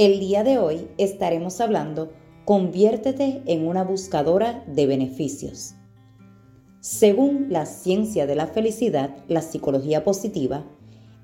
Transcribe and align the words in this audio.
El 0.00 0.18
día 0.18 0.44
de 0.44 0.56
hoy 0.56 0.88
estaremos 0.96 1.60
hablando 1.60 2.10
Conviértete 2.46 3.42
en 3.44 3.68
una 3.68 3.84
buscadora 3.84 4.64
de 4.66 4.86
beneficios. 4.86 5.74
Según 6.80 7.48
la 7.50 7.66
ciencia 7.66 8.26
de 8.26 8.34
la 8.34 8.46
felicidad, 8.46 9.14
la 9.28 9.42
psicología 9.42 10.02
positiva, 10.02 10.64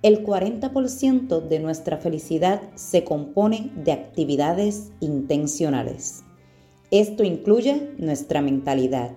el 0.03 0.23
40% 0.23 1.49
de 1.49 1.59
nuestra 1.59 1.97
felicidad 1.97 2.61
se 2.75 3.03
compone 3.03 3.73
de 3.83 3.93
actividades 3.93 4.91
intencionales. 5.01 6.23
Esto 6.91 7.25
incluye 7.25 7.95
nuestra 7.97 8.43
mentalidad. 8.43 9.13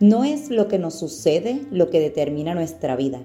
No 0.00 0.24
es 0.24 0.50
lo 0.50 0.66
que 0.66 0.80
nos 0.80 0.98
sucede 0.98 1.64
lo 1.70 1.90
que 1.90 2.00
determina 2.00 2.56
nuestra 2.56 2.96
vida, 2.96 3.22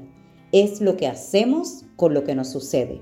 es 0.52 0.80
lo 0.80 0.96
que 0.96 1.08
hacemos 1.08 1.86
con 1.96 2.14
lo 2.14 2.24
que 2.24 2.36
nos 2.36 2.52
sucede 2.52 3.02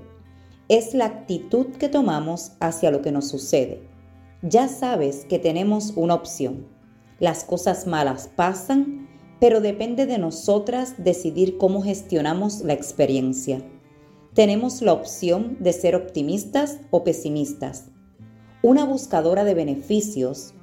es 0.68 0.92
la 0.92 1.06
actitud 1.06 1.68
que 1.78 1.88
tomamos 1.88 2.52
hacia 2.60 2.90
lo 2.90 3.00
que 3.00 3.12
nos 3.12 3.28
sucede. 3.28 3.82
Ya 4.42 4.68
sabes 4.68 5.24
que 5.24 5.38
tenemos 5.38 5.94
una 5.96 6.14
opción. 6.14 6.66
Las 7.18 7.44
cosas 7.44 7.86
malas 7.86 8.30
pasan, 8.36 9.08
pero 9.40 9.60
depende 9.60 10.06
de 10.06 10.18
nosotras 10.18 10.94
decidir 10.98 11.58
cómo 11.58 11.82
gestionamos 11.82 12.60
la 12.60 12.74
experiencia. 12.74 13.62
Tenemos 14.34 14.82
la 14.82 14.92
opción 14.92 15.56
de 15.58 15.72
ser 15.72 15.96
optimistas 15.96 16.78
o 16.90 17.02
pesimistas, 17.02 17.86
una 18.62 18.84
buscadora 18.84 19.44
de 19.44 19.54
beneficios 19.54 20.54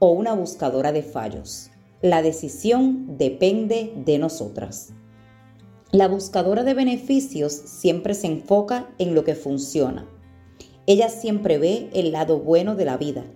o 0.00 0.10
una 0.10 0.34
buscadora 0.34 0.92
de 0.92 1.02
fallos. 1.02 1.70
La 2.02 2.20
decisión 2.20 3.16
depende 3.16 3.94
de 4.04 4.18
nosotras. 4.18 4.92
La 5.92 6.08
buscadora 6.08 6.64
de 6.64 6.72
beneficios 6.72 7.52
siempre 7.52 8.14
se 8.14 8.26
enfoca 8.26 8.88
en 8.96 9.14
lo 9.14 9.24
que 9.24 9.34
funciona. 9.34 10.08
Ella 10.86 11.10
siempre 11.10 11.58
ve 11.58 11.90
el 11.92 12.12
lado 12.12 12.38
bueno 12.38 12.76
de 12.76 12.86
la 12.86 12.96
vida. 12.96 13.26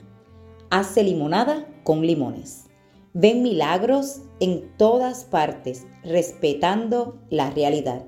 Hace 0.70 1.02
limonada 1.02 1.68
con 1.84 2.00
limones. 2.00 2.64
Ven 3.12 3.42
milagros 3.42 4.22
en 4.40 4.74
todas 4.78 5.24
partes, 5.24 5.86
respetando 6.02 7.18
la 7.28 7.50
realidad. 7.50 8.06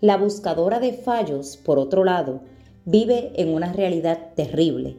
La 0.00 0.16
buscadora 0.16 0.78
de 0.78 0.92
fallos, 0.92 1.56
por 1.56 1.80
otro 1.80 2.04
lado, 2.04 2.42
vive 2.84 3.32
en 3.34 3.52
una 3.52 3.72
realidad 3.72 4.34
terrible 4.36 4.98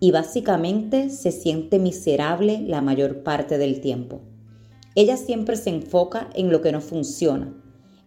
y 0.00 0.12
básicamente 0.12 1.10
se 1.10 1.30
siente 1.30 1.78
miserable 1.78 2.62
la 2.62 2.80
mayor 2.80 3.22
parte 3.22 3.58
del 3.58 3.82
tiempo. 3.82 4.22
Ella 4.94 5.18
siempre 5.18 5.56
se 5.56 5.68
enfoca 5.68 6.30
en 6.34 6.50
lo 6.50 6.62
que 6.62 6.72
no 6.72 6.80
funciona 6.80 7.54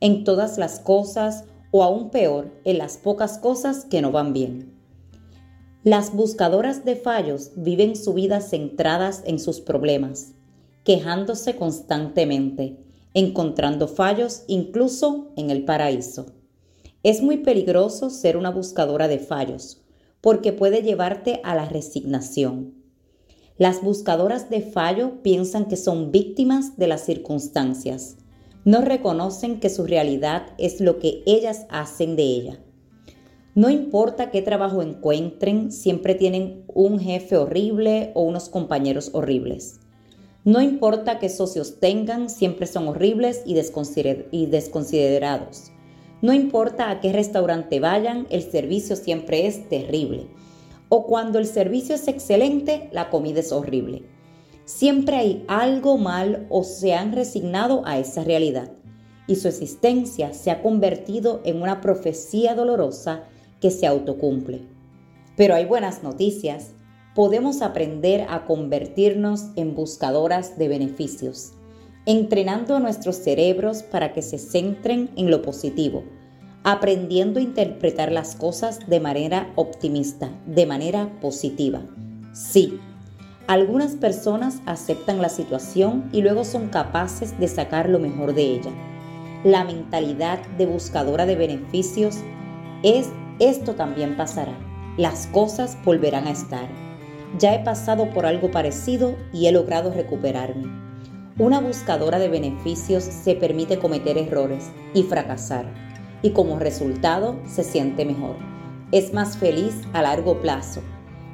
en 0.01 0.23
todas 0.23 0.57
las 0.57 0.79
cosas 0.79 1.45
o 1.69 1.83
aún 1.83 2.09
peor, 2.09 2.51
en 2.65 2.77
las 2.77 2.97
pocas 2.97 3.37
cosas 3.37 3.85
que 3.85 4.01
no 4.01 4.11
van 4.11 4.33
bien. 4.33 4.73
Las 5.83 6.13
buscadoras 6.13 6.83
de 6.83 6.95
fallos 6.95 7.51
viven 7.55 7.95
su 7.95 8.13
vida 8.13 8.41
centradas 8.41 9.23
en 9.25 9.39
sus 9.39 9.61
problemas, 9.61 10.33
quejándose 10.83 11.55
constantemente, 11.55 12.77
encontrando 13.13 13.87
fallos 13.87 14.43
incluso 14.47 15.31
en 15.37 15.49
el 15.49 15.65
paraíso. 15.65 16.25
Es 17.03 17.21
muy 17.21 17.37
peligroso 17.37 18.09
ser 18.09 18.37
una 18.37 18.51
buscadora 18.51 19.07
de 19.07 19.19
fallos, 19.19 19.81
porque 20.19 20.51
puede 20.53 20.83
llevarte 20.83 21.41
a 21.43 21.55
la 21.55 21.65
resignación. 21.65 22.75
Las 23.57 23.83
buscadoras 23.83 24.49
de 24.49 24.61
fallo 24.61 25.21
piensan 25.23 25.65
que 25.65 25.77
son 25.77 26.11
víctimas 26.11 26.77
de 26.77 26.87
las 26.87 27.05
circunstancias 27.05 28.17
no 28.63 28.81
reconocen 28.81 29.59
que 29.59 29.69
su 29.69 29.85
realidad 29.85 30.47
es 30.57 30.81
lo 30.81 30.99
que 30.99 31.23
ellas 31.25 31.65
hacen 31.69 32.15
de 32.15 32.23
ella. 32.23 32.59
No 33.53 33.69
importa 33.69 34.31
qué 34.31 34.41
trabajo 34.41 34.81
encuentren, 34.81 35.71
siempre 35.71 36.15
tienen 36.15 36.63
un 36.67 36.99
jefe 36.99 37.35
horrible 37.35 38.11
o 38.13 38.21
unos 38.21 38.49
compañeros 38.49 39.09
horribles. 39.13 39.79
No 40.45 40.61
importa 40.61 41.19
qué 41.19 41.27
socios 41.27 41.79
tengan, 41.79 42.29
siempre 42.29 42.65
son 42.65 42.87
horribles 42.87 43.41
y, 43.45 43.55
desconsiderados. 43.55 45.71
No 46.21 46.33
importa 46.33 46.89
a 46.89 46.99
qué 46.99 47.11
restaurante 47.11 47.79
vayan, 47.79 48.25
el 48.29 48.43
servicio 48.43 48.95
siempre 48.95 49.47
es 49.47 49.67
terrible. 49.69 50.27
O 50.89 51.05
cuando 51.05 51.37
el 51.37 51.45
servicio 51.45 51.95
es 51.95 52.07
excelente, 52.07 52.89
la 52.91 53.09
comida 53.09 53.41
es 53.41 53.51
horrible. 53.51 54.03
Siempre 54.73 55.17
hay 55.17 55.43
algo 55.49 55.97
mal 55.97 56.47
o 56.49 56.63
se 56.63 56.93
han 56.93 57.11
resignado 57.11 57.83
a 57.85 57.99
esa 57.99 58.23
realidad 58.23 58.71
y 59.27 59.35
su 59.35 59.49
existencia 59.49 60.33
se 60.33 60.49
ha 60.49 60.61
convertido 60.61 61.41
en 61.43 61.61
una 61.61 61.81
profecía 61.81 62.55
dolorosa 62.55 63.25
que 63.59 63.69
se 63.69 63.85
autocumple. 63.85 64.61
Pero 65.35 65.55
hay 65.55 65.65
buenas 65.65 66.03
noticias. 66.03 66.69
Podemos 67.13 67.61
aprender 67.61 68.25
a 68.29 68.45
convertirnos 68.45 69.47
en 69.57 69.75
buscadoras 69.75 70.57
de 70.57 70.69
beneficios, 70.69 71.51
entrenando 72.05 72.77
a 72.77 72.79
nuestros 72.79 73.17
cerebros 73.17 73.83
para 73.83 74.13
que 74.13 74.21
se 74.21 74.37
centren 74.37 75.09
en 75.17 75.29
lo 75.29 75.41
positivo, 75.41 76.05
aprendiendo 76.63 77.41
a 77.41 77.43
interpretar 77.43 78.09
las 78.09 78.35
cosas 78.35 78.79
de 78.87 79.01
manera 79.01 79.51
optimista, 79.57 80.31
de 80.47 80.65
manera 80.65 81.19
positiva. 81.19 81.81
Sí, 82.33 82.79
algunas 83.47 83.95
personas 83.95 84.61
aceptan 84.65 85.21
la 85.21 85.29
situación 85.29 86.09
y 86.11 86.21
luego 86.21 86.43
son 86.45 86.69
capaces 86.69 87.37
de 87.39 87.47
sacar 87.47 87.89
lo 87.89 87.99
mejor 87.99 88.33
de 88.33 88.43
ella. 88.43 88.71
La 89.43 89.63
mentalidad 89.63 90.39
de 90.57 90.67
buscadora 90.67 91.25
de 91.25 91.35
beneficios 91.35 92.17
es 92.83 93.09
esto 93.39 93.73
también 93.73 94.15
pasará. 94.15 94.57
Las 94.97 95.27
cosas 95.27 95.77
volverán 95.83 96.27
a 96.27 96.31
estar. 96.31 96.67
Ya 97.39 97.55
he 97.55 97.63
pasado 97.63 98.09
por 98.11 98.25
algo 98.25 98.51
parecido 98.51 99.15
y 99.33 99.47
he 99.47 99.51
logrado 99.51 99.91
recuperarme. 99.91 100.67
Una 101.39 101.59
buscadora 101.59 102.19
de 102.19 102.29
beneficios 102.29 103.03
se 103.03 103.35
permite 103.35 103.79
cometer 103.79 104.17
errores 104.17 104.69
y 104.93 105.03
fracasar 105.03 105.65
y 106.21 106.31
como 106.31 106.59
resultado 106.59 107.39
se 107.47 107.63
siente 107.63 108.05
mejor. 108.05 108.35
Es 108.91 109.13
más 109.13 109.37
feliz 109.37 109.81
a 109.93 110.03
largo 110.03 110.41
plazo 110.41 110.81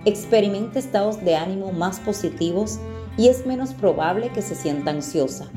experimenta 0.05 0.79
estados 0.79 1.23
de 1.23 1.35
ánimo 1.35 1.71
más 1.71 1.99
positivos 1.99 2.79
y 3.17 3.27
es 3.27 3.45
menos 3.45 3.73
probable 3.73 4.29
que 4.29 4.41
se 4.41 4.55
sienta 4.55 4.91
ansiosa. 4.91 5.49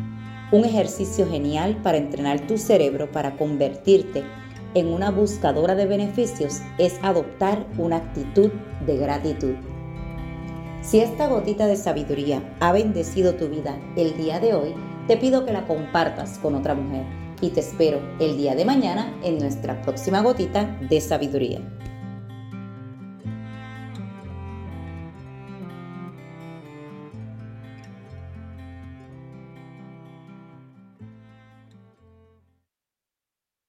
Un 0.52 0.64
ejercicio 0.64 1.28
genial 1.28 1.76
para 1.82 1.98
entrenar 1.98 2.46
tu 2.46 2.58
cerebro 2.58 3.10
para 3.12 3.36
convertirte 3.36 4.24
en 4.74 4.88
una 4.88 5.10
buscadora 5.10 5.74
de 5.74 5.86
beneficios 5.86 6.60
es 6.78 6.98
adoptar 7.02 7.66
una 7.78 7.96
actitud 7.96 8.50
de 8.86 8.96
gratitud. 8.96 9.54
Si 10.82 11.00
esta 11.00 11.26
gotita 11.28 11.66
de 11.66 11.76
sabiduría 11.76 12.56
ha 12.60 12.72
bendecido 12.72 13.34
tu 13.34 13.48
vida 13.48 13.78
el 13.96 14.16
día 14.16 14.40
de 14.40 14.54
hoy, 14.54 14.74
te 15.06 15.16
pido 15.16 15.44
que 15.44 15.52
la 15.52 15.66
compartas 15.66 16.38
con 16.38 16.54
otra 16.54 16.74
mujer 16.74 17.04
y 17.40 17.50
te 17.50 17.60
espero 17.60 18.00
el 18.18 18.36
día 18.36 18.54
de 18.54 18.64
mañana 18.64 19.14
en 19.22 19.38
nuestra 19.38 19.82
próxima 19.82 20.20
gotita 20.22 20.78
de 20.88 21.00
sabiduría. 21.00 21.60